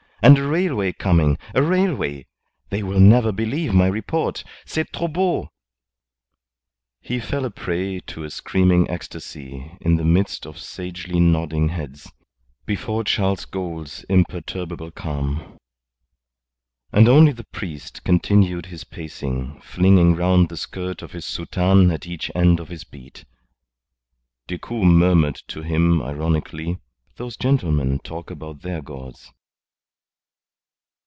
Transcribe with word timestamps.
And 0.23 0.37
a 0.37 0.45
railway 0.47 0.93
coming 0.93 1.39
a 1.55 1.63
railway! 1.63 2.27
They 2.69 2.83
will 2.83 2.99
never 2.99 3.31
believe 3.31 3.73
my 3.73 3.87
report. 3.87 4.43
C'est 4.67 4.93
trop 4.93 5.07
beau." 5.11 5.49
He 6.99 7.19
fell 7.19 7.43
a 7.43 7.49
prey 7.49 7.99
to 8.01 8.23
a 8.23 8.29
screaming 8.29 8.87
ecstasy, 8.87 9.75
in 9.81 9.95
the 9.95 10.03
midst 10.05 10.45
of 10.45 10.59
sagely 10.59 11.19
nodding 11.19 11.69
heads, 11.69 12.07
before 12.67 13.03
Charles 13.03 13.45
Gould's 13.45 14.03
imperturbable 14.09 14.91
calm. 14.91 15.57
And 16.91 17.09
only 17.09 17.31
the 17.31 17.45
priest 17.45 18.03
continued 18.03 18.67
his 18.67 18.83
pacing, 18.83 19.59
flinging 19.61 20.15
round 20.15 20.49
the 20.49 20.55
skirt 20.57 21.01
of 21.01 21.13
his 21.13 21.25
soutane 21.25 21.91
at 21.91 22.05
each 22.05 22.29
end 22.35 22.59
of 22.59 22.69
his 22.69 22.83
beat. 22.83 23.25
Decoud 24.45 24.85
murmured 24.85 25.41
to 25.47 25.63
him 25.63 25.99
ironically: 25.99 26.77
"Those 27.15 27.35
gentlemen 27.35 27.97
talk 28.03 28.29
about 28.29 28.61
their 28.61 28.83
gods." 28.83 29.31